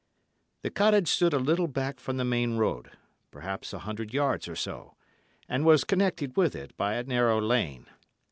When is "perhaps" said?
3.29-3.71